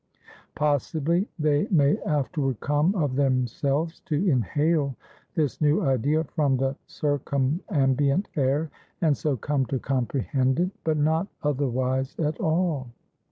[0.55, 4.95] Possibly, they may afterward come, of themselves, to inhale
[5.35, 11.27] this new idea from the circumambient air, and so come to comprehend it; but not
[11.43, 12.87] otherwise at all.